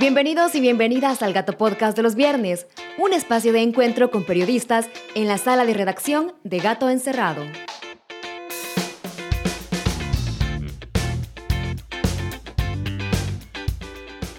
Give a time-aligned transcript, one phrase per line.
[0.00, 4.88] Bienvenidos y bienvenidas al Gato Podcast de los viernes, un espacio de encuentro con periodistas
[5.14, 7.42] en la sala de redacción de Gato Encerrado.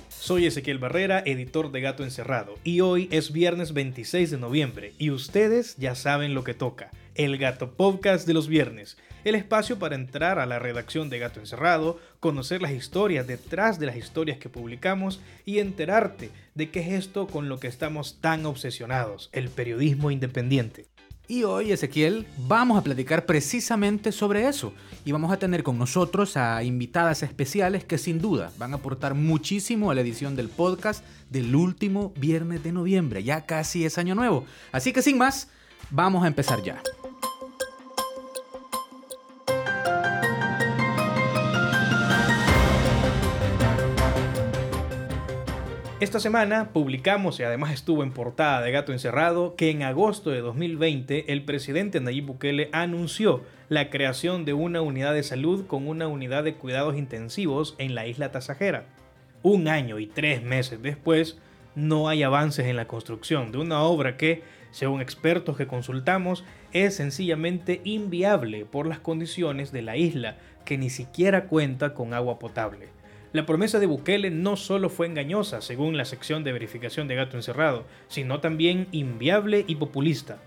[0.09, 5.11] Soy Ezequiel Barrera, editor de Gato Encerrado, y hoy es viernes 26 de noviembre, y
[5.11, 9.95] ustedes ya saben lo que toca, el Gato Podcast de los viernes, el espacio para
[9.95, 14.49] entrar a la redacción de Gato Encerrado, conocer las historias detrás de las historias que
[14.49, 20.11] publicamos y enterarte de qué es esto con lo que estamos tan obsesionados, el periodismo
[20.11, 20.87] independiente.
[21.31, 24.73] Y hoy, Ezequiel, vamos a platicar precisamente sobre eso.
[25.05, 29.13] Y vamos a tener con nosotros a invitadas especiales que sin duda van a aportar
[29.13, 33.23] muchísimo a la edición del podcast del último viernes de noviembre.
[33.23, 34.45] Ya casi es año nuevo.
[34.73, 35.47] Así que sin más,
[35.89, 36.81] vamos a empezar ya.
[46.01, 50.41] Esta semana publicamos, y además estuvo en portada de Gato Encerrado, que en agosto de
[50.41, 56.07] 2020 el presidente Nayib Bukele anunció la creación de una unidad de salud con una
[56.07, 58.85] unidad de cuidados intensivos en la isla Tasajera.
[59.43, 61.37] Un año y tres meses después,
[61.75, 66.95] no hay avances en la construcción de una obra que, según expertos que consultamos, es
[66.95, 72.89] sencillamente inviable por las condiciones de la isla, que ni siquiera cuenta con agua potable.
[73.33, 77.37] La promesa de Bukele no solo fue engañosa, según la sección de verificación de Gato
[77.37, 80.39] Encerrado, sino también inviable y populista.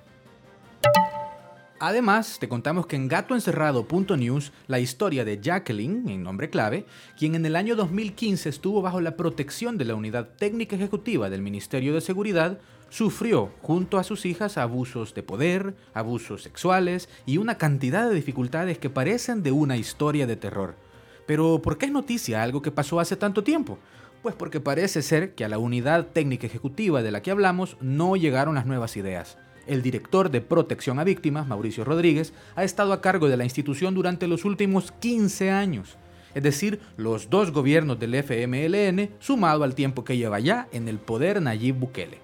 [1.81, 6.85] Además, te contamos que en gatoencerrado.news la historia de Jacqueline, en nombre clave,
[7.19, 11.41] quien en el año 2015 estuvo bajo la protección de la Unidad Técnica Ejecutiva del
[11.41, 12.59] Ministerio de Seguridad,
[12.91, 18.79] sufrió junto a sus hijas abusos de poder, abusos sexuales y una cantidad de dificultades
[18.79, 20.84] que parecen de una historia de terror.
[21.27, 23.79] Pero ¿por qué es noticia algo que pasó hace tanto tiempo?
[24.23, 28.17] Pues porque parece ser que a la unidad técnica ejecutiva de la que hablamos no
[28.17, 29.39] llegaron las nuevas ideas.
[29.67, 33.95] El director de protección a víctimas, Mauricio Rodríguez, ha estado a cargo de la institución
[33.95, 35.97] durante los últimos 15 años,
[36.35, 40.99] es decir, los dos gobiernos del FMLN sumado al tiempo que lleva ya en el
[40.99, 42.19] poder Nayib Bukele.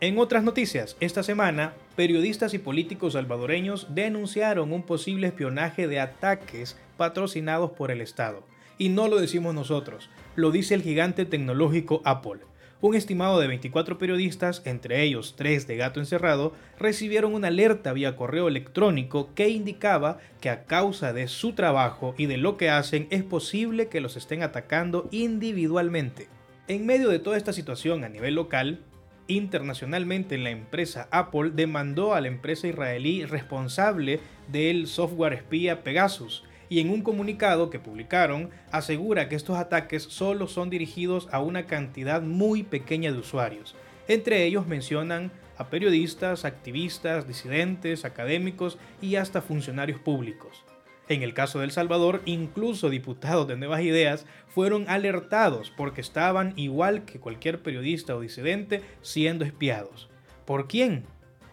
[0.00, 6.76] En otras noticias, esta semana, periodistas y políticos salvadoreños denunciaron un posible espionaje de ataques
[6.96, 8.44] patrocinados por el Estado.
[8.78, 12.40] Y no lo decimos nosotros, lo dice el gigante tecnológico Apple.
[12.80, 18.14] Un estimado de 24 periodistas, entre ellos 3 de gato encerrado, recibieron una alerta vía
[18.14, 23.06] correo electrónico que indicaba que a causa de su trabajo y de lo que hacen
[23.08, 26.28] es posible que los estén atacando individualmente.
[26.68, 28.80] En medio de toda esta situación a nivel local,
[29.26, 36.80] internacionalmente la empresa Apple demandó a la empresa israelí responsable del software espía Pegasus y
[36.80, 42.22] en un comunicado que publicaron asegura que estos ataques solo son dirigidos a una cantidad
[42.22, 43.74] muy pequeña de usuarios.
[44.08, 50.64] Entre ellos mencionan a periodistas, activistas, disidentes, académicos y hasta funcionarios públicos.
[51.08, 56.54] En el caso de El Salvador, incluso diputados de Nuevas Ideas fueron alertados porque estaban,
[56.56, 60.08] igual que cualquier periodista o disidente, siendo espiados.
[60.46, 61.04] ¿Por quién?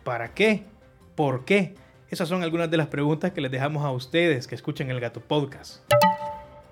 [0.04, 0.64] ¿Para qué?
[1.16, 1.76] ¿Por qué?
[2.10, 5.20] Esas son algunas de las preguntas que les dejamos a ustedes que escuchen el Gato
[5.20, 5.84] Podcast.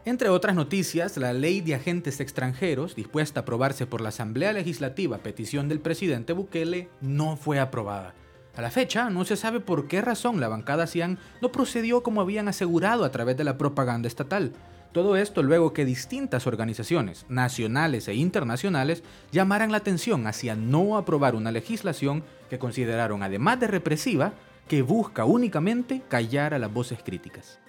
[0.05, 5.17] Entre otras noticias, la ley de agentes extranjeros, dispuesta a aprobarse por la Asamblea Legislativa
[5.17, 8.15] a petición del presidente Bukele, no fue aprobada.
[8.55, 12.21] A la fecha, no se sabe por qué razón la bancada Cian no procedió como
[12.21, 14.51] habían asegurado a través de la propaganda estatal.
[14.91, 21.35] Todo esto luego que distintas organizaciones, nacionales e internacionales, llamaran la atención hacia no aprobar
[21.35, 24.33] una legislación que consideraron, además de represiva,
[24.67, 27.59] que busca únicamente callar a las voces críticas.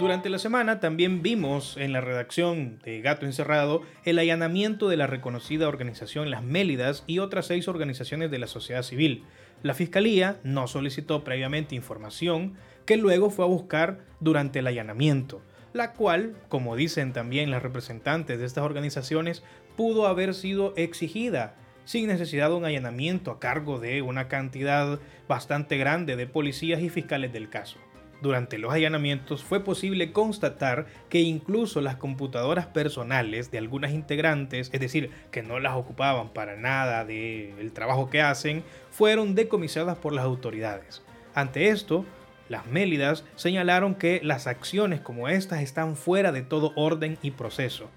[0.00, 5.06] Durante la semana también vimos en la redacción de Gato Encerrado el allanamiento de la
[5.06, 9.24] reconocida organización Las Mélidas y otras seis organizaciones de la sociedad civil.
[9.64, 12.52] La Fiscalía no solicitó previamente información
[12.84, 15.40] que luego fue a buscar durante el allanamiento,
[15.72, 19.42] la cual, como dicen también las representantes de estas organizaciones,
[19.74, 21.54] pudo haber sido exigida
[21.86, 26.90] sin necesidad de un allanamiento a cargo de una cantidad bastante grande de policías y
[26.90, 27.78] fiscales del caso.
[28.24, 34.80] Durante los allanamientos fue posible constatar que incluso las computadoras personales de algunas integrantes, es
[34.80, 40.24] decir, que no las ocupaban para nada del trabajo que hacen, fueron decomisadas por las
[40.24, 41.02] autoridades.
[41.34, 42.06] Ante esto,
[42.48, 47.90] las Mélidas señalaron que las acciones como estas están fuera de todo orden y proceso.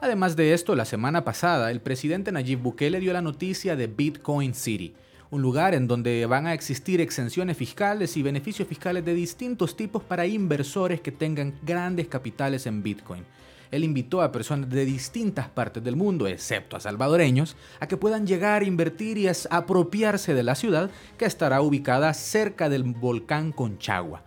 [0.00, 4.54] Además de esto, la semana pasada el presidente Nayib Bukele dio la noticia de Bitcoin
[4.54, 4.94] City,
[5.32, 10.02] un lugar en donde van a existir exenciones fiscales y beneficios fiscales de distintos tipos
[10.02, 13.24] para inversores que tengan grandes capitales en Bitcoin.
[13.70, 18.26] Él invitó a personas de distintas partes del mundo, excepto a salvadoreños, a que puedan
[18.26, 24.22] llegar invertir y apropiarse de la ciudad que estará ubicada cerca del volcán Conchagua.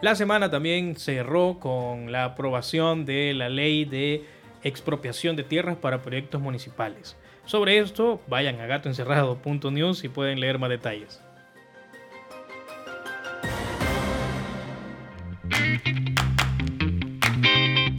[0.00, 4.24] La semana también cerró con la aprobación de la ley de
[4.62, 7.14] expropiación de tierras para proyectos municipales.
[7.46, 11.20] Sobre esto, vayan a gatoencerrado.news y pueden leer más detalles.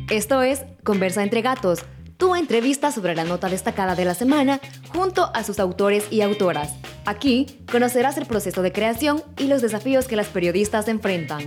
[0.09, 1.83] Esto es Conversa entre Gatos,
[2.17, 6.73] tu entrevista sobre la nota destacada de la semana junto a sus autores y autoras.
[7.05, 11.41] Aquí conocerás el proceso de creación y los desafíos que las periodistas enfrentan.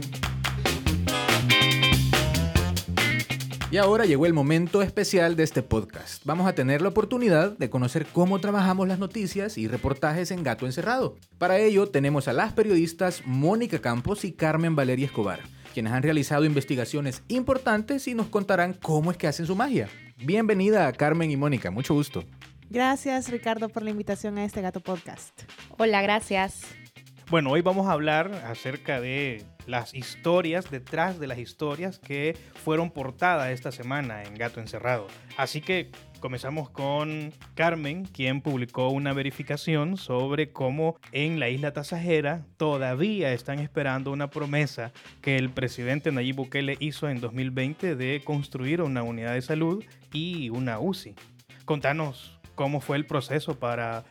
[3.71, 6.25] Y ahora llegó el momento especial de este podcast.
[6.25, 10.65] Vamos a tener la oportunidad de conocer cómo trabajamos las noticias y reportajes en Gato
[10.65, 11.17] Encerrado.
[11.37, 15.41] Para ello tenemos a las periodistas Mónica Campos y Carmen Valeria Escobar,
[15.75, 19.91] quienes han realizado investigaciones importantes y nos contarán cómo es que hacen su magia.
[20.17, 22.25] Bienvenida a Carmen y Mónica, mucho gusto.
[22.71, 25.43] Gracias Ricardo por la invitación a este Gato Podcast.
[25.77, 26.63] Hola, gracias.
[27.31, 32.91] Bueno, hoy vamos a hablar acerca de las historias detrás de las historias que fueron
[32.91, 35.09] portadas esta semana en Gato Encerrado.
[35.37, 35.91] Así que
[36.21, 43.59] comenzamos con Carmen, quien publicó una verificación sobre cómo en la isla Tasajera todavía están
[43.59, 49.35] esperando una promesa que el presidente Nayib Bukele hizo en 2020 de construir una unidad
[49.35, 49.85] de salud
[50.15, 51.15] y una UCI.
[51.67, 54.05] Contanos cómo fue el proceso para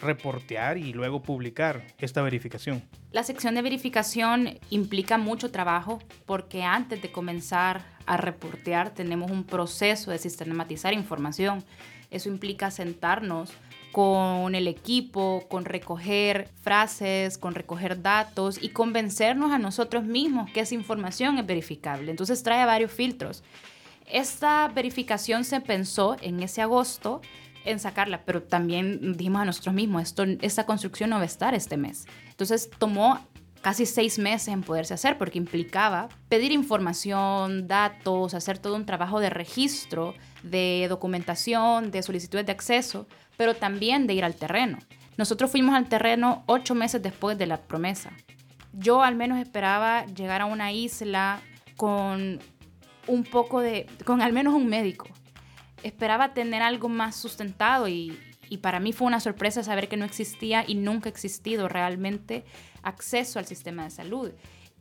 [0.00, 2.82] reportear y luego publicar esta verificación?
[3.12, 9.44] La sección de verificación implica mucho trabajo porque antes de comenzar a reportear tenemos un
[9.44, 11.64] proceso de sistematizar información.
[12.10, 13.52] Eso implica sentarnos
[13.92, 20.60] con el equipo, con recoger frases, con recoger datos y convencernos a nosotros mismos que
[20.60, 22.10] esa información es verificable.
[22.10, 23.42] Entonces trae varios filtros.
[24.06, 27.20] Esta verificación se pensó en ese agosto
[27.64, 31.54] en sacarla, pero también dijimos a nosotros mismos, esto, esta construcción no va a estar
[31.54, 32.06] este mes.
[32.30, 33.20] Entonces tomó
[33.60, 39.20] casi seis meses en poderse hacer porque implicaba pedir información, datos, hacer todo un trabajo
[39.20, 44.78] de registro, de documentación, de solicitudes de acceso, pero también de ir al terreno.
[45.16, 48.10] Nosotros fuimos al terreno ocho meses después de la promesa.
[48.72, 51.40] Yo al menos esperaba llegar a una isla
[51.76, 52.38] con
[53.06, 55.08] un poco de, con al menos un médico,
[55.82, 58.18] esperaba tener algo más sustentado y,
[58.60, 62.44] para mí fue una sorpresa saber que no existía y nunca ha existido realmente
[62.82, 64.32] acceso al sistema de salud.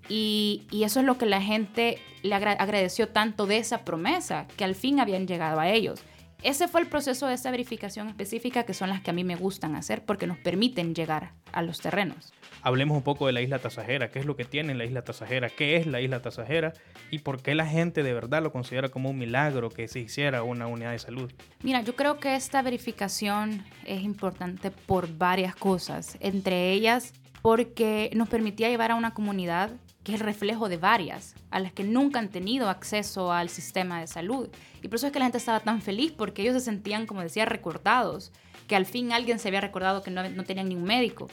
[0.07, 4.63] Y, y, eso es lo que la gente le agradeció tanto de esa promesa, que
[4.63, 6.01] al fin habían llegado a ellos.
[6.41, 9.35] Ese fue el proceso de esa verificación específica que son las que a mí me
[9.35, 12.33] gustan hacer porque nos permiten llegar a los terrenos.
[12.61, 15.49] Hablemos un poco de la isla tasajera, qué es lo que tiene la isla tasajera,
[15.49, 16.71] qué es la isla tasajera
[17.11, 20.43] y por qué la gente de verdad lo considera como un milagro que se hiciera
[20.43, 21.29] una unidad de salud.
[21.61, 28.29] Mira, yo creo que esta verificación es importante por varias cosas, entre ellas porque nos
[28.29, 29.71] permitía llevar a una comunidad
[30.09, 33.99] que es el reflejo de varias, a las que nunca han tenido acceso al sistema
[33.99, 34.49] de salud.
[34.81, 37.21] Y por eso es que la gente estaba tan feliz, porque ellos se sentían, como
[37.21, 38.31] decía, recordados,
[38.67, 41.27] que al fin alguien se había recordado que no, no tenían ni un médico.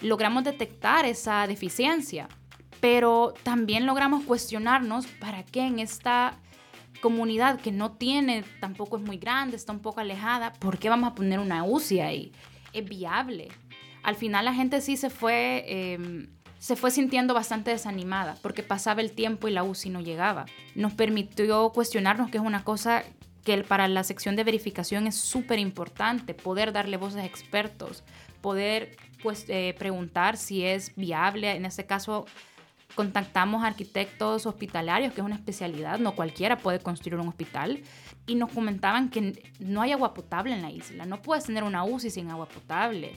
[0.00, 2.28] Logramos detectar esa deficiencia,
[2.80, 6.38] pero también logramos cuestionarnos para qué en esta
[7.00, 11.10] comunidad que no tiene, tampoco es muy grande, está un poco alejada, ¿por qué vamos
[11.10, 12.32] a poner una UCI ahí?
[12.72, 13.48] Es viable.
[14.04, 15.64] Al final la gente sí se fue...
[15.66, 16.28] Eh,
[16.64, 20.46] se fue sintiendo bastante desanimada porque pasaba el tiempo y la UCI no llegaba.
[20.74, 23.04] Nos permitió cuestionarnos que es una cosa
[23.44, 28.02] que para la sección de verificación es súper importante, poder darle voces a expertos,
[28.40, 31.54] poder pues, eh, preguntar si es viable.
[31.54, 32.24] En este caso,
[32.94, 37.82] contactamos a arquitectos hospitalarios, que es una especialidad, no cualquiera puede construir un hospital,
[38.26, 41.84] y nos comentaban que no hay agua potable en la isla, no puedes tener una
[41.84, 43.12] UCI sin agua potable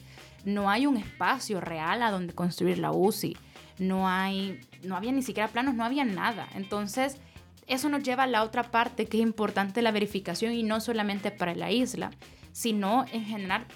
[0.46, 3.38] no hay un espacio real a donde construir la UCI,
[3.80, 6.48] no hay, no había ni siquiera planos, no había nada.
[6.56, 7.18] Entonces,
[7.68, 11.32] eso nos lleva a la otra parte que es importante la verificación y no solamente
[11.32, 12.12] para la isla,
[12.52, 13.68] sino en general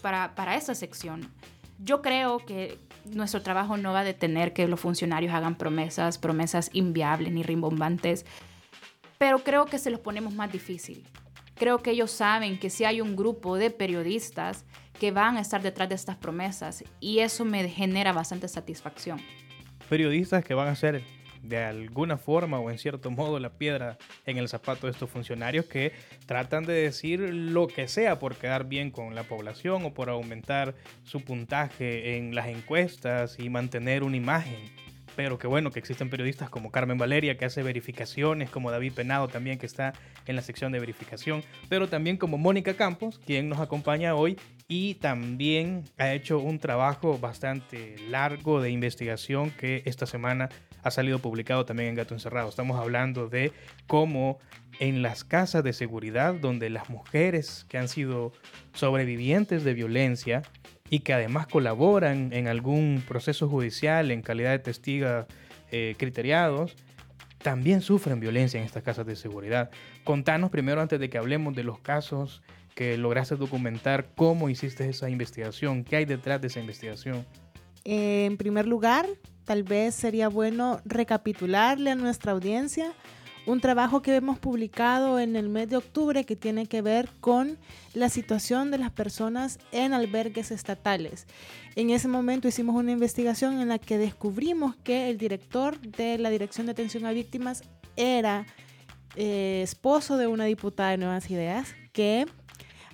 [0.00, 1.30] para, para esa sección.
[1.78, 6.70] Yo creo que nuestro trabajo no va a detener que los funcionarios hagan promesas, promesas
[6.72, 8.24] inviables ni rimbombantes,
[9.18, 11.06] pero creo que se los ponemos más difícil.
[11.54, 14.64] Creo que ellos saben que si hay un grupo de periodistas
[15.00, 19.18] que van a estar detrás de estas promesas y eso me genera bastante satisfacción.
[19.88, 21.02] Periodistas que van a ser
[21.42, 25.64] de alguna forma o en cierto modo la piedra en el zapato de estos funcionarios
[25.64, 25.92] que
[26.26, 30.74] tratan de decir lo que sea por quedar bien con la población o por aumentar
[31.02, 34.70] su puntaje en las encuestas y mantener una imagen
[35.16, 39.28] pero qué bueno que existen periodistas como Carmen Valeria que hace verificaciones, como David Penado
[39.28, 39.92] también que está
[40.26, 44.38] en la sección de verificación, pero también como Mónica Campos, quien nos acompaña hoy
[44.70, 50.48] y también ha hecho un trabajo bastante largo de investigación que esta semana
[50.84, 52.48] ha salido publicado también en Gato Encerrado.
[52.48, 53.52] Estamos hablando de
[53.88, 54.38] cómo
[54.78, 58.32] en las casas de seguridad donde las mujeres que han sido
[58.72, 60.42] sobrevivientes de violencia
[60.88, 65.26] y que además colaboran en algún proceso judicial en calidad de testigos
[65.72, 66.76] eh, criteriados,
[67.42, 69.70] también sufren violencia en estas casas de seguridad.
[70.04, 72.40] Contanos primero, antes de que hablemos de los casos
[72.74, 77.26] que lograste documentar, cómo hiciste esa investigación, qué hay detrás de esa investigación.
[77.84, 79.06] en primer lugar,
[79.44, 82.92] tal vez sería bueno recapitularle a nuestra audiencia
[83.46, 87.58] un trabajo que hemos publicado en el mes de octubre que tiene que ver con
[87.94, 91.26] la situación de las personas en albergues estatales.
[91.74, 96.30] En ese momento hicimos una investigación en la que descubrimos que el director de la
[96.30, 97.62] Dirección de Atención a Víctimas
[97.96, 98.46] era
[99.16, 102.26] eh, esposo de una diputada de Nuevas Ideas que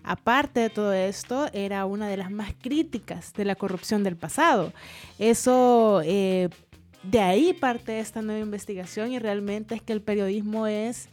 [0.07, 4.73] aparte de todo esto, era una de las más críticas de la corrupción del pasado.
[5.19, 6.49] Eso eh,
[7.03, 11.09] de ahí parte esta nueva investigación y realmente es que el periodismo es,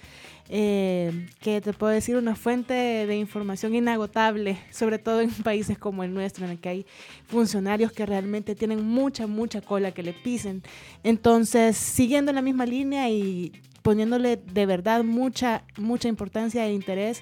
[0.49, 6.03] eh, que te puedo decir, una fuente de, información inagotable, sobre todo en países como
[6.03, 6.85] el nuestro, en el que hay
[7.25, 10.63] funcionarios que realmente tienen mucha, mucha cola que le pisen.
[11.03, 17.21] Entonces, siguiendo en la misma línea y poniéndole de verdad mucha, mucha importancia e interés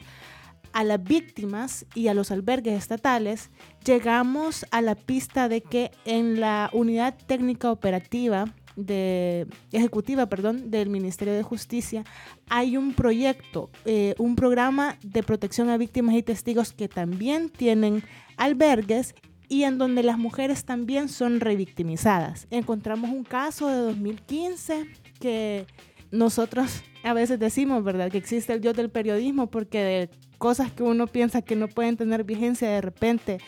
[0.73, 3.49] a las víctimas y a los albergues estatales,
[3.85, 10.89] llegamos a la pista de que en la unidad técnica operativa de, ejecutiva perdón, del
[10.89, 12.03] Ministerio de Justicia
[12.49, 18.03] hay un proyecto, eh, un programa de protección a víctimas y testigos que también tienen
[18.37, 19.15] albergues
[19.47, 22.47] y en donde las mujeres también son revictimizadas.
[22.51, 24.87] Encontramos un caso de 2015
[25.19, 25.65] que
[26.11, 30.83] nosotros a veces decimos, ¿verdad?, que existe el dios del periodismo porque de cosas que
[30.83, 33.39] uno piensa que no pueden tener vigencia de repente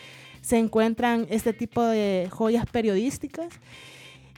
[0.42, 3.48] se encuentran este tipo de joyas periodísticas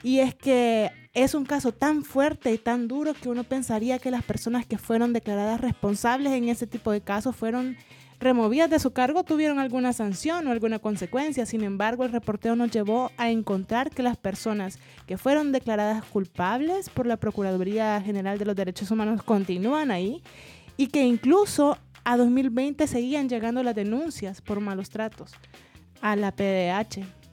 [0.03, 4.11] y es que es un caso tan fuerte y tan duro que uno pensaría que
[4.11, 7.77] las personas que fueron declaradas responsables en ese tipo de casos fueron
[8.19, 11.47] removidas de su cargo, tuvieron alguna sanción o alguna consecuencia.
[11.47, 16.89] Sin embargo, el reporteo nos llevó a encontrar que las personas que fueron declaradas culpables
[16.89, 20.23] por la Procuraduría General de los Derechos Humanos continúan ahí
[20.77, 25.33] y que incluso a 2020 seguían llegando las denuncias por malos tratos
[26.01, 27.26] a la PDH.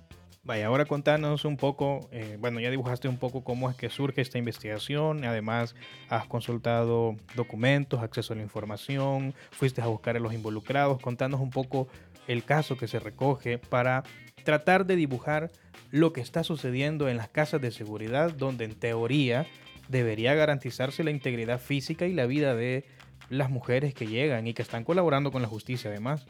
[0.46, 4.20] Vaya, ahora contanos un poco, eh, bueno, ya dibujaste un poco cómo es que surge
[4.20, 5.74] esta investigación, además
[6.10, 11.50] has consultado documentos, acceso a la información, fuiste a buscar a los involucrados, contanos un
[11.50, 11.88] poco
[12.28, 14.04] el caso que se recoge para
[14.44, 15.50] tratar de dibujar
[15.92, 19.48] lo que está sucediendo en las casas de seguridad, donde en teoría
[19.88, 22.84] debería garantizarse la integridad física y la vida de
[23.30, 26.26] las mujeres que llegan y que están colaborando con la justicia además.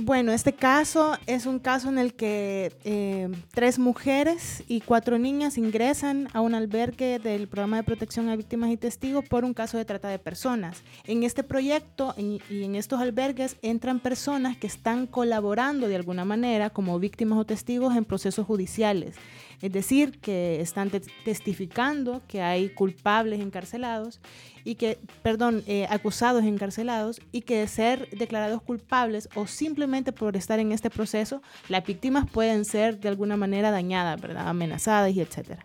[0.00, 5.58] Bueno, este caso es un caso en el que eh, tres mujeres y cuatro niñas
[5.58, 9.76] ingresan a un albergue del programa de protección a víctimas y testigos por un caso
[9.76, 10.84] de trata de personas.
[11.04, 16.70] En este proyecto y en estos albergues entran personas que están colaborando de alguna manera
[16.70, 19.16] como víctimas o testigos en procesos judiciales.
[19.60, 20.90] Es decir, que están
[21.24, 24.20] testificando que hay culpables encarcelados
[24.64, 30.36] y que, perdón, eh, acusados encarcelados y que de ser declarados culpables o simplemente por
[30.36, 34.48] estar en este proceso, las víctimas pueden ser de alguna manera dañadas, ¿verdad?
[34.48, 35.64] amenazadas y etcétera.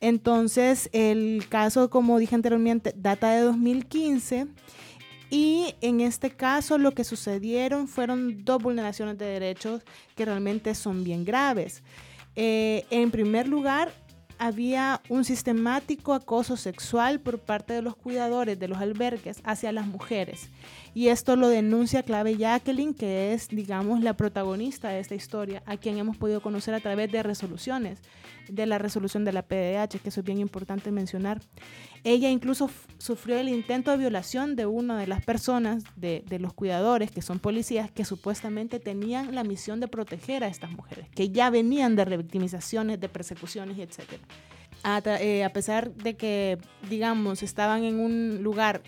[0.00, 4.48] Entonces, el caso, como dije anteriormente, data de 2015
[5.30, 9.82] y en este caso lo que sucedieron fueron dos vulneraciones de derechos
[10.16, 11.82] que realmente son bien graves.
[12.36, 13.92] Eh, en primer lugar,
[14.38, 19.86] había un sistemático acoso sexual por parte de los cuidadores de los albergues hacia las
[19.86, 20.50] mujeres.
[20.94, 25.78] Y esto lo denuncia Clave Jacqueline, que es, digamos, la protagonista de esta historia, a
[25.78, 28.00] quien hemos podido conocer a través de resoluciones,
[28.48, 31.40] de la resolución de la PDH, que eso es bien importante mencionar.
[32.04, 32.68] Ella incluso
[32.98, 37.38] sufrió el intento de violación de una de las personas, de, los cuidadores, que son
[37.38, 42.04] policías, que supuestamente tenían la misión de proteger a estas mujeres, que ya venían de
[42.04, 44.20] revictimizaciones, de persecuciones, etc.
[45.20, 46.58] Eh, a pesar de que,
[46.90, 48.82] digamos, estaban en un lugar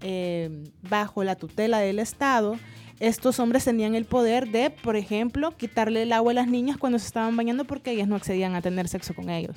[0.00, 2.56] eh, bajo la tutela del Estado,
[3.00, 6.98] estos hombres tenían el poder de, por ejemplo, quitarle el agua a las niñas cuando
[6.98, 9.56] se estaban bañando porque ellas no accedían a tener sexo con ellos.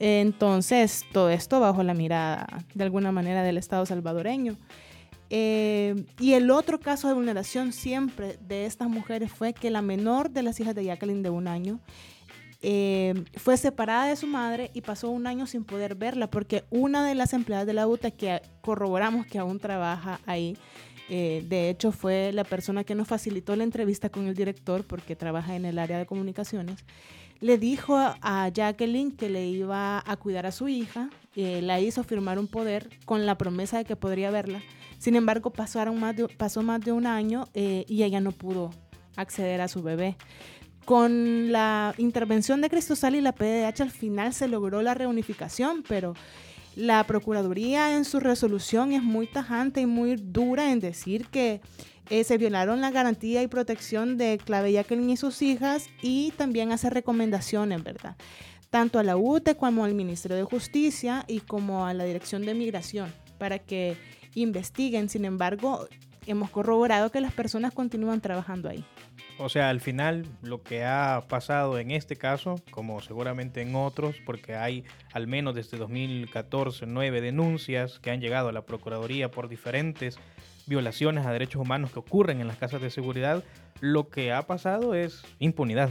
[0.00, 4.56] Entonces, todo esto bajo la mirada de alguna manera del Estado salvadoreño.
[5.30, 10.30] Eh, y el otro caso de vulneración siempre de estas mujeres fue que la menor
[10.30, 11.80] de las hijas de Jacqueline de un año
[12.66, 17.06] eh, fue separada de su madre y pasó un año sin poder verla porque una
[17.06, 20.56] de las empleadas de la UTA que corroboramos que aún trabaja ahí,
[21.08, 25.14] eh, de hecho fue la persona que nos facilitó la entrevista con el director porque
[25.14, 26.84] trabaja en el área de comunicaciones,
[27.40, 32.38] le dijo a Jacqueline que le iba a cuidar a su hija, la hizo firmar
[32.38, 34.62] un poder con la promesa de que podría verla
[35.04, 38.70] sin embargo, pasaron más pasó más de un año eh, y ella no pudo
[39.16, 40.16] acceder a su bebé.
[40.84, 46.14] Con la intervención de Cristosal y la PDH al final se logró la reunificación, pero
[46.76, 51.60] la Procuraduría en su resolución es muy tajante y muy dura en decir que
[52.10, 56.70] eh, se violaron la garantía y protección de Clave Jacqueline y sus hijas y también
[56.70, 58.16] hace recomendaciones, ¿verdad?
[58.68, 62.52] Tanto a la UTE como al Ministerio de Justicia y como a la Dirección de
[62.52, 63.96] Migración para que
[64.34, 65.08] investiguen.
[65.08, 65.86] Sin embargo,
[66.26, 68.84] hemos corroborado que las personas continúan trabajando ahí.
[69.36, 74.16] O sea, al final lo que ha pasado en este caso, como seguramente en otros,
[74.24, 79.48] porque hay al menos desde 2014 nueve denuncias que han llegado a la Procuraduría por
[79.48, 80.18] diferentes
[80.66, 83.42] violaciones a derechos humanos que ocurren en las casas de seguridad,
[83.80, 85.90] lo que ha pasado es impunidad,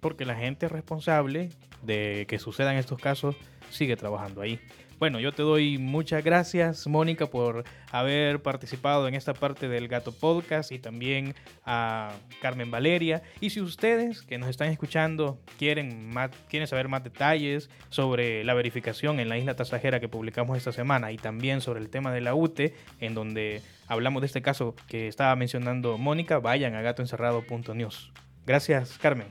[0.00, 1.50] porque la gente responsable
[1.82, 3.36] de que sucedan estos casos
[3.70, 4.60] sigue trabajando ahí.
[4.98, 10.10] Bueno, yo te doy muchas gracias, Mónica, por haber participado en esta parte del Gato
[10.10, 11.34] Podcast y también
[11.66, 13.22] a Carmen Valeria.
[13.40, 18.54] Y si ustedes que nos están escuchando quieren, más, quieren saber más detalles sobre la
[18.54, 22.22] verificación en la isla tasajera que publicamos esta semana y también sobre el tema de
[22.22, 28.12] la UTE, en donde hablamos de este caso que estaba mencionando Mónica, vayan a gatoencerrado.news.
[28.46, 29.26] Gracias, Carmen.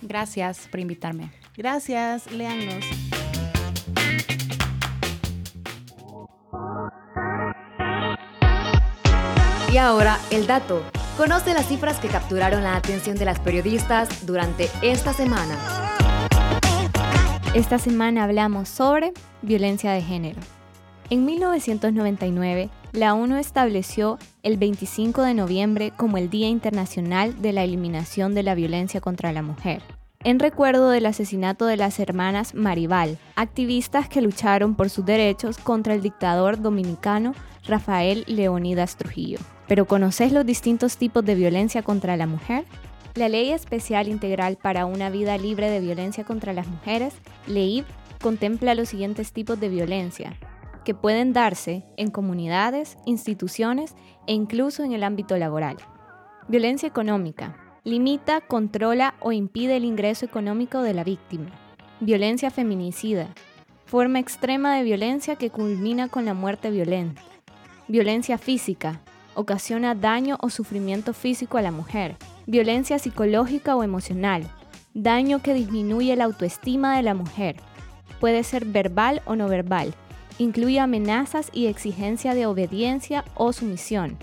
[0.00, 1.30] Gracias por invitarme.
[1.56, 2.84] Gracias, leanos.
[9.76, 10.82] Y ahora, el dato.
[11.18, 15.54] Conoce las cifras que capturaron la atención de las periodistas durante esta semana.
[17.52, 20.40] Esta semana hablamos sobre violencia de género.
[21.10, 27.62] En 1999, la ONU estableció el 25 de noviembre como el Día Internacional de la
[27.62, 29.82] Eliminación de la Violencia contra la Mujer,
[30.24, 35.92] en recuerdo del asesinato de las hermanas Maribal, activistas que lucharon por sus derechos contra
[35.92, 37.34] el dictador dominicano
[37.66, 39.38] Rafael Leonidas Trujillo.
[39.66, 42.64] ¿Pero conoces los distintos tipos de violencia contra la mujer?
[43.14, 47.14] La Ley Especial Integral para una Vida Libre de Violencia contra las Mujeres,
[47.46, 47.84] LEIV,
[48.20, 50.36] contempla los siguientes tipos de violencia,
[50.84, 53.94] que pueden darse en comunidades, instituciones
[54.26, 55.76] e incluso en el ámbito laboral.
[56.48, 57.56] Violencia económica.
[57.84, 61.50] Limita, controla o impide el ingreso económico de la víctima.
[62.00, 63.34] Violencia feminicida.
[63.86, 67.22] Forma extrema de violencia que culmina con la muerte violenta.
[67.88, 69.00] Violencia física
[69.34, 74.42] ocasiona daño o sufrimiento físico a la mujer, violencia psicológica o emocional,
[74.92, 77.56] daño que disminuye la autoestima de la mujer.
[78.18, 79.94] Puede ser verbal o no verbal.
[80.38, 84.18] Incluye amenazas y exigencia de obediencia o sumisión.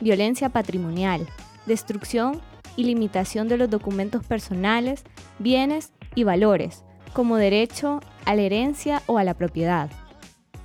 [0.00, 1.24] Violencia patrimonial,
[1.66, 2.40] destrucción
[2.74, 5.04] y limitación de los documentos personales,
[5.38, 9.88] bienes y valores, como derecho a la herencia o a la propiedad.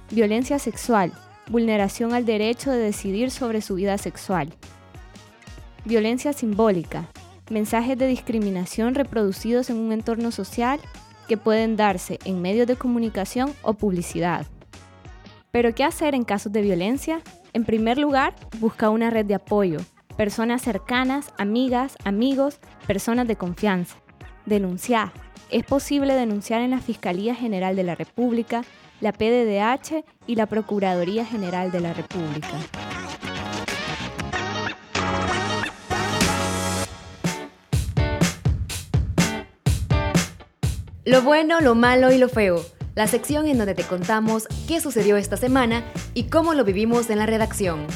[0.09, 1.13] Violencia sexual,
[1.49, 4.53] vulneración al derecho de decidir sobre su vida sexual.
[5.85, 7.09] Violencia simbólica,
[7.49, 10.79] mensajes de discriminación reproducidos en un entorno social
[11.27, 14.45] que pueden darse en medios de comunicación o publicidad.
[15.51, 17.21] Pero ¿qué hacer en casos de violencia?
[17.53, 19.79] En primer lugar, busca una red de apoyo,
[20.15, 23.95] personas cercanas, amigas, amigos, personas de confianza.
[24.45, 25.11] Denunciar.
[25.49, 28.63] Es posible denunciar en la Fiscalía General de la República,
[29.01, 32.49] la PDDH y la Procuraduría General de la República.
[41.05, 42.63] Lo bueno, lo malo y lo feo.
[42.93, 45.83] La sección en donde te contamos qué sucedió esta semana
[46.13, 47.87] y cómo lo vivimos en la redacción.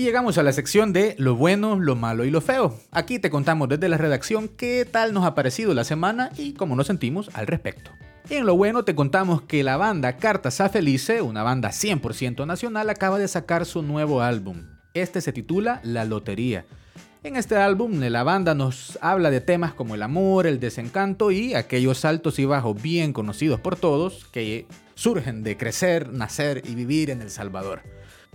[0.00, 2.74] Y llegamos a la sección de lo bueno, lo malo y lo feo.
[2.90, 6.74] Aquí te contamos desde la redacción qué tal nos ha parecido la semana y cómo
[6.74, 7.90] nos sentimos al respecto.
[8.30, 12.88] En lo bueno te contamos que la banda Cartas a Felice, una banda 100% nacional,
[12.88, 14.68] acaba de sacar su nuevo álbum.
[14.94, 16.64] Este se titula La Lotería.
[17.22, 21.52] En este álbum la banda nos habla de temas como el amor, el desencanto y
[21.52, 27.10] aquellos altos y bajos bien conocidos por todos que surgen de crecer, nacer y vivir
[27.10, 27.82] en El Salvador.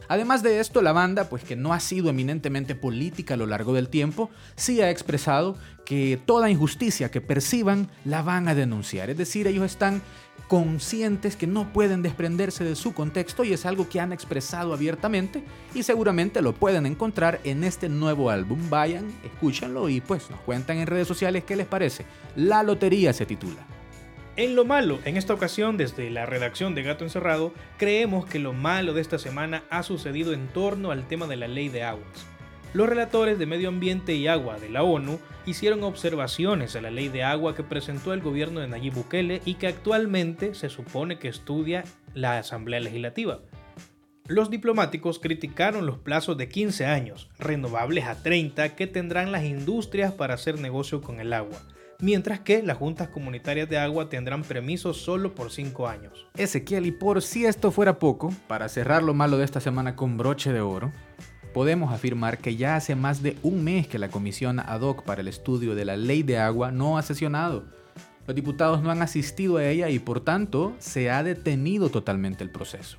[0.08, 3.74] Además de esto, la banda, pues que no ha sido eminentemente política a lo largo
[3.74, 9.10] del tiempo, sí ha expresado que toda injusticia que perciban la van a denunciar.
[9.10, 10.02] Es decir, ellos están
[10.48, 15.44] conscientes que no pueden desprenderse de su contexto y es algo que han expresado abiertamente
[15.74, 18.60] y seguramente lo pueden encontrar en este nuevo álbum.
[18.70, 22.06] Vayan, escúchenlo y pues nos cuentan en redes sociales qué les parece.
[22.36, 23.75] La Lotería se titula.
[24.38, 28.52] En lo malo, en esta ocasión desde la redacción de Gato Encerrado, creemos que lo
[28.52, 32.28] malo de esta semana ha sucedido en torno al tema de la ley de aguas.
[32.74, 37.08] Los relatores de Medio Ambiente y Agua de la ONU hicieron observaciones a la ley
[37.08, 41.30] de agua que presentó el gobierno de Nayib Bukele y que actualmente se supone que
[41.30, 43.40] estudia la Asamblea Legislativa.
[44.28, 50.12] Los diplomáticos criticaron los plazos de 15 años, renovables a 30, que tendrán las industrias
[50.12, 51.62] para hacer negocio con el agua
[52.00, 56.28] mientras que las juntas comunitarias de agua tendrán permiso solo por 5 años.
[56.36, 60.18] Ezequiel, y por si esto fuera poco, para cerrar lo malo de esta semana con
[60.18, 60.92] broche de oro,
[61.54, 65.22] podemos afirmar que ya hace más de un mes que la comisión ad hoc para
[65.22, 67.64] el estudio de la ley de agua no ha sesionado.
[68.28, 72.50] Los diputados no han asistido a ella y por tanto se ha detenido totalmente el
[72.50, 72.98] proceso.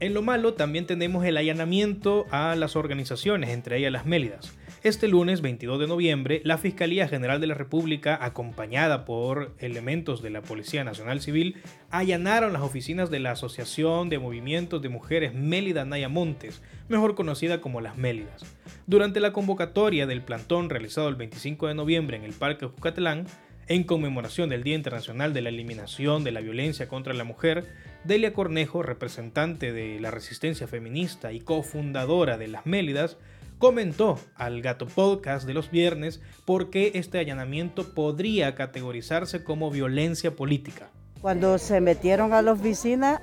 [0.00, 4.56] En lo malo también tenemos el allanamiento a las organizaciones, entre ellas las Mélidas.
[4.84, 10.30] Este lunes 22 de noviembre, la Fiscalía General de la República, acompañada por elementos de
[10.30, 11.56] la Policía Nacional Civil,
[11.90, 17.60] allanaron las oficinas de la Asociación de Movimientos de Mujeres Mélida Naya Montes, mejor conocida
[17.60, 18.44] como las Mélidas.
[18.86, 23.26] Durante la convocatoria del plantón realizado el 25 de noviembre en el Parque Jucatelán,
[23.68, 27.66] en conmemoración del Día Internacional de la Eliminación de la Violencia contra la Mujer,
[28.08, 33.18] Delia Cornejo, representante de la resistencia feminista y cofundadora de las Mélidas,
[33.58, 40.34] comentó al Gato Podcast de los viernes por qué este allanamiento podría categorizarse como violencia
[40.34, 40.88] política.
[41.20, 43.20] Cuando se metieron a la oficina,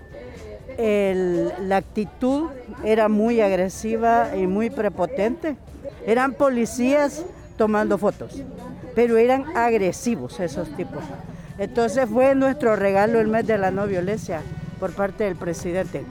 [0.78, 2.52] la actitud
[2.84, 5.56] era muy agresiva y muy prepotente.
[6.06, 7.26] Eran policías
[7.58, 8.44] tomando fotos,
[8.94, 11.04] pero eran agresivos esos tipos.
[11.58, 14.44] Entonces fue nuestro regalo el mes de la no violencia
[14.80, 16.04] por parte del presidente.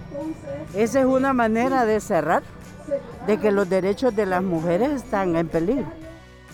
[0.75, 2.43] Esa es una manera de cerrar
[3.27, 5.87] de que los derechos de las mujeres están en peligro.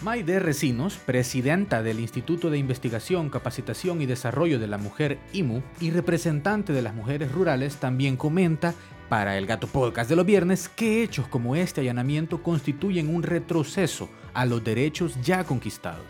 [0.02, 5.90] Maide Recinos, presidenta del Instituto de Investigación, Capacitación y Desarrollo de la Mujer IMU y
[5.90, 8.72] representante de las mujeres rurales, también comenta
[9.10, 14.08] para el Gato Podcast de los viernes que hechos como este allanamiento constituyen un retroceso
[14.32, 16.06] a los derechos ya conquistados.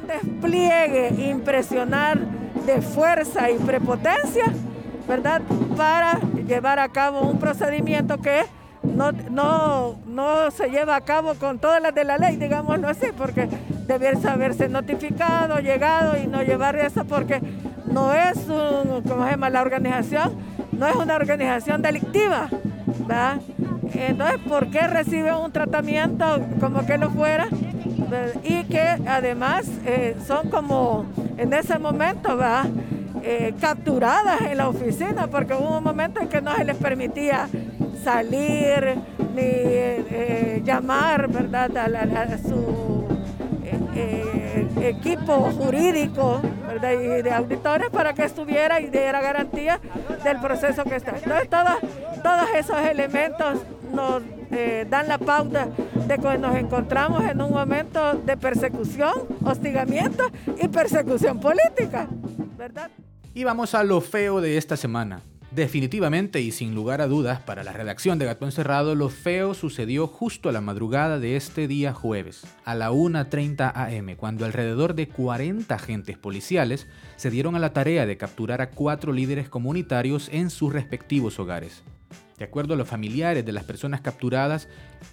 [0.00, 2.24] Un despliegue impresionante
[2.64, 4.44] de fuerza y prepotencia,
[5.08, 5.40] ¿verdad?
[5.76, 8.44] Para llevar a cabo un procedimiento que
[8.82, 13.06] no, no, no se lleva a cabo con todas las de la ley, digámoslo así,
[13.16, 13.48] porque
[13.86, 17.40] debiera haberse notificado, llegado y no llevar eso porque
[17.90, 19.50] no es un, ¿cómo se llama?
[19.50, 20.34] La organización
[20.72, 22.48] no es una organización delictiva,
[23.00, 23.40] ¿verdad?
[23.94, 27.48] Entonces, ¿por qué recibe un tratamiento como que no fuera?
[28.44, 32.66] Y que además eh, son como en ese momento, ¿verdad?
[33.22, 37.48] Eh, capturadas en la oficina, porque hubo un momento en que no se les permitía
[38.02, 38.96] salir
[39.34, 41.76] ni eh, llamar ¿verdad?
[41.76, 43.06] A, su
[43.64, 46.40] eh, eh, equipo jurídico
[46.74, 49.80] y de auditores para que estuviera y diera garantía
[50.22, 51.16] del proceso que está.
[51.16, 53.58] Entonces todos, esos elementos
[53.92, 54.22] nos
[54.88, 55.68] dan la pauta
[56.06, 59.12] de que nos encontramos en un momento de persecución,
[59.44, 60.24] hostigamiento
[60.62, 62.06] y persecución política,
[62.56, 62.90] ¿verdad?
[63.38, 65.22] Y vamos a lo feo de esta semana.
[65.52, 70.08] Definitivamente y sin lugar a dudas, para la redacción de Gato Encerrado, lo feo sucedió
[70.08, 75.06] justo a la madrugada de este día jueves, a la 1.30 am, cuando alrededor de
[75.06, 80.50] 40 agentes policiales se dieron a la tarea de capturar a cuatro líderes comunitarios en
[80.50, 81.84] sus respectivos hogares.
[82.38, 84.68] De acuerdo a los familiares de las personas capturadas,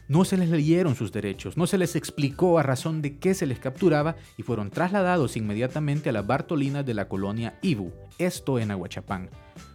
[0.08, 3.48] no se les leyeron sus derechos, no se les explicó a razón de qué se
[3.48, 8.70] les capturaba y fueron trasladados inmediatamente a las Bartolinas de la colonia Ibu, esto en
[8.70, 9.32] Aguachapán.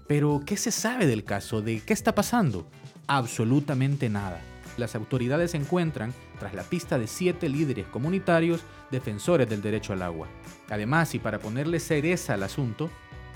[0.06, 1.60] Pero, ¿qué se sabe del caso?
[1.60, 2.68] ¿De qué está pasando?
[3.08, 4.40] Absolutamente nada.
[4.76, 8.60] Las autoridades encuentran tras la pista de siete líderes comunitarios
[8.92, 10.28] defensores del derecho al agua.
[10.68, 12.90] Además, y para ponerle cereza al asunto,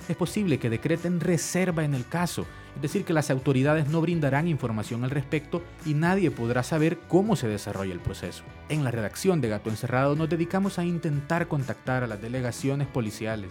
[0.08, 4.48] es posible que decreten reserva en el caso, es decir, que las autoridades no brindarán
[4.48, 8.44] información al respecto y nadie podrá saber cómo se desarrolla el proceso.
[8.68, 13.50] En la redacción de Gato Encerrado nos dedicamos a intentar contactar a las delegaciones policiales,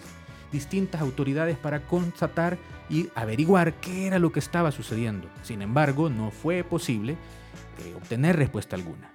[0.51, 2.57] distintas autoridades para constatar
[2.89, 5.27] y averiguar qué era lo que estaba sucediendo.
[5.41, 9.12] Sin embargo, no fue posible eh, obtener respuesta alguna.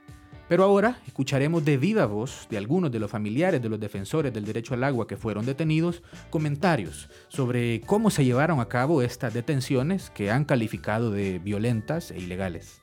[0.48, 4.46] Pero ahora escucharemos de viva voz de algunos de los familiares de los defensores del
[4.46, 10.10] derecho al agua que fueron detenidos comentarios sobre cómo se llevaron a cabo estas detenciones
[10.10, 12.80] que han calificado de violentas e ilegales.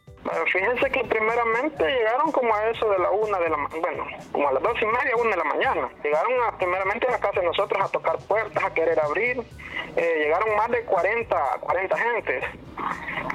[0.52, 4.54] Fíjense que primeramente llegaron como a eso de la una de la bueno, como a
[4.54, 5.90] las dos y media, una de la mañana.
[6.04, 9.44] Llegaron a, primeramente a la casa de nosotros a tocar puertas, a querer abrir.
[9.96, 12.44] Eh, llegaron más de 40, 40 gentes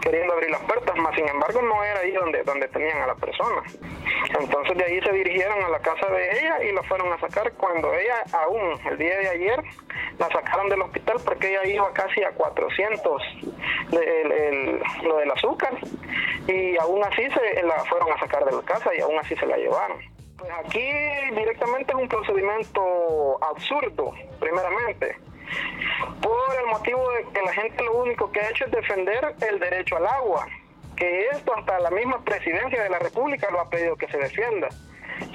[0.00, 3.14] queriendo abrir las puertas, más sin embargo no era ahí donde, donde tenían a la
[3.14, 3.62] persona.
[4.38, 7.52] Entonces de ahí se dirigieron a la casa de ella y la fueron a sacar
[7.52, 9.62] cuando ella aún el día de ayer
[10.18, 13.22] la sacaron del hospital porque ella iba casi a 400
[15.02, 15.78] lo del azúcar
[16.46, 19.46] y aún así se la fueron a sacar de la casa y aún así se
[19.46, 19.98] la llevaron.
[20.36, 20.90] Pues aquí
[21.34, 25.16] directamente es un procedimiento absurdo, primeramente,
[26.22, 29.58] por el motivo de que la gente lo único que ha hecho es defender el
[29.58, 30.46] derecho al agua,
[30.96, 34.68] que esto hasta la misma presidencia de la República lo ha pedido que se defienda.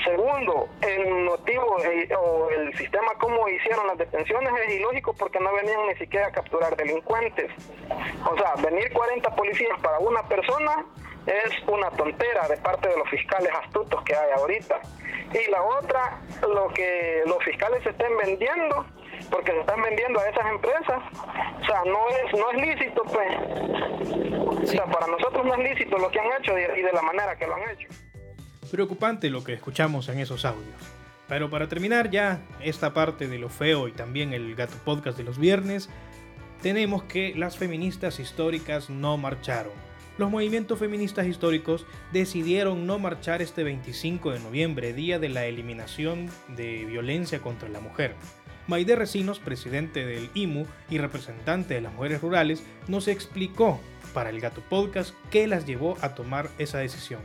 [0.03, 5.53] Segundo, el motivo eh, o el sistema como hicieron las detenciones es ilógico porque no
[5.53, 7.51] venían ni siquiera a capturar delincuentes.
[8.29, 10.85] O sea, venir 40 policías para una persona
[11.25, 14.81] es una tontera de parte de los fiscales astutos que hay ahorita.
[15.33, 18.85] Y la otra, lo que los fiscales se estén vendiendo,
[19.31, 21.01] porque se están vendiendo a esas empresas,
[21.61, 24.63] o sea, no es, no es lícito, pues.
[24.63, 27.35] O sea, para nosotros no es lícito lo que han hecho y de la manera
[27.35, 27.87] que lo han hecho.
[28.71, 30.95] Preocupante lo que escuchamos en esos audios.
[31.27, 35.23] Pero para terminar ya esta parte de lo feo y también el gato podcast de
[35.23, 35.89] los viernes,
[36.61, 39.84] tenemos que las feministas históricas no marcharon.
[40.17, 46.29] Los movimientos feministas históricos decidieron no marchar este 25 de noviembre, día de la eliminación
[46.55, 48.15] de violencia contra la mujer.
[48.67, 53.79] Maide Recinos, presidente del IMU y representante de las mujeres rurales, nos explicó
[54.13, 57.19] para el Gato Podcast qué las llevó a tomar esa decisión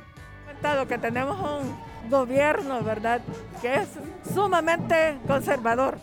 [0.87, 3.21] que tenemos un gobierno, ¿verdad?,
[3.63, 3.89] que es
[4.35, 5.99] sumamente conservador,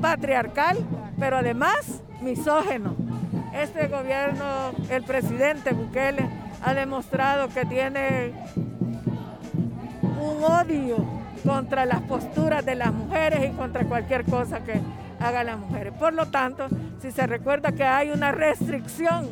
[0.00, 0.78] patriarcal,
[1.18, 2.96] pero además misógeno.
[3.54, 6.28] Este gobierno, el presidente Bukele,
[6.62, 8.32] ha demostrado que tiene
[10.20, 10.96] un odio
[11.44, 14.80] contra las posturas de las mujeres y contra cualquier cosa que
[15.20, 15.92] hagan las mujeres.
[15.94, 16.68] Por lo tanto,
[17.00, 19.28] si se recuerda que hay una restricción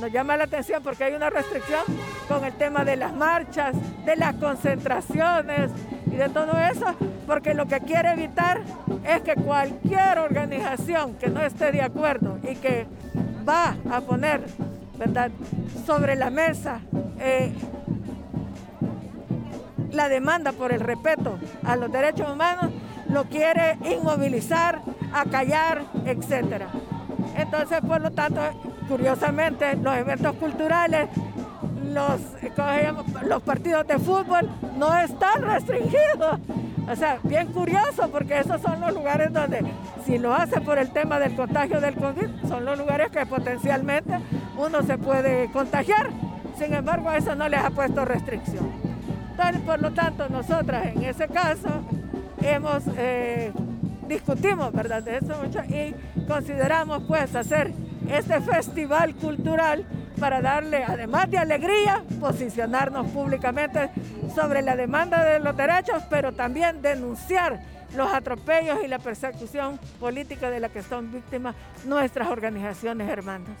[0.00, 1.82] nos llama la atención porque hay una restricción
[2.28, 5.70] con el tema de las marchas, de las concentraciones
[6.06, 6.94] y de todo eso,
[7.26, 8.60] porque lo que quiere evitar
[9.04, 12.86] es que cualquier organización que no esté de acuerdo y que
[13.46, 14.42] va a poner
[14.98, 15.30] ¿verdad?
[15.86, 16.80] sobre la mesa
[17.18, 17.52] eh,
[19.92, 22.70] la demanda por el respeto a los derechos humanos,
[23.08, 24.82] lo quiere inmovilizar,
[25.12, 26.64] acallar, etc.
[27.36, 28.42] Entonces, por lo tanto,
[28.88, 31.08] Curiosamente, los eventos culturales,
[31.92, 32.20] los,
[33.22, 36.38] los partidos de fútbol no están restringidos.
[36.88, 39.60] O sea, bien curioso porque esos son los lugares donde,
[40.04, 44.18] si lo hace por el tema del contagio del COVID, son los lugares que potencialmente
[44.56, 46.10] uno se puede contagiar.
[46.56, 48.70] Sin embargo, eso no les ha puesto restricción.
[49.66, 51.68] Por lo tanto, nosotras en ese caso
[52.40, 53.52] hemos, eh,
[54.08, 55.02] discutimos, ¿verdad?
[55.02, 55.94] De eso mucho y
[56.26, 57.72] consideramos pues hacer
[58.08, 59.84] este festival cultural
[60.18, 63.90] para darle, además de alegría, posicionarnos públicamente
[64.34, 67.60] sobre la demanda de los derechos, pero también denunciar
[67.96, 73.56] los atropellos y la persecución política de la que son víctimas nuestras organizaciones hermanas.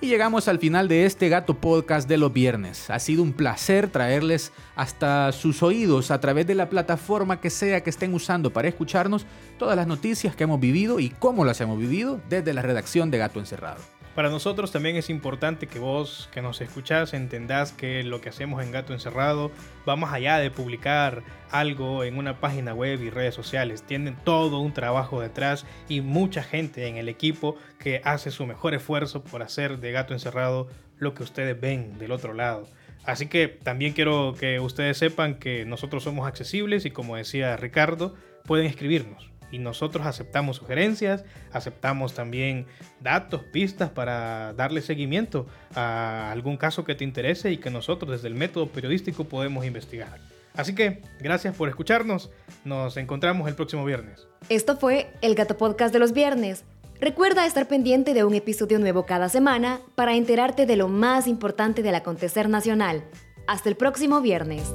[0.00, 2.90] Y llegamos al final de este Gato Podcast de los viernes.
[2.90, 7.84] Ha sido un placer traerles hasta sus oídos a través de la plataforma que sea
[7.84, 9.26] que estén usando para escucharnos
[9.60, 13.18] todas las noticias que hemos vivido y cómo las hemos vivido desde la redacción de
[13.18, 13.80] Gato Encerrado.
[14.14, 18.62] Para nosotros también es importante que vos que nos escuchás entendás que lo que hacemos
[18.62, 19.50] en Gato Encerrado
[19.88, 23.84] va más allá de publicar algo en una página web y redes sociales.
[23.84, 28.74] Tienen todo un trabajo detrás y mucha gente en el equipo que hace su mejor
[28.74, 32.68] esfuerzo por hacer de Gato Encerrado lo que ustedes ven del otro lado.
[33.04, 38.14] Así que también quiero que ustedes sepan que nosotros somos accesibles y como decía Ricardo,
[38.44, 42.66] pueden escribirnos y nosotros aceptamos sugerencias, aceptamos también
[43.00, 48.26] datos, pistas para darle seguimiento a algún caso que te interese y que nosotros desde
[48.26, 50.18] el método periodístico podemos investigar.
[50.54, 52.30] Así que gracias por escucharnos,
[52.64, 54.26] nos encontramos el próximo viernes.
[54.48, 56.64] Esto fue el Gato Podcast de los viernes.
[57.00, 61.82] Recuerda estar pendiente de un episodio nuevo cada semana para enterarte de lo más importante
[61.82, 63.02] del acontecer nacional.
[63.46, 64.72] Hasta el próximo viernes.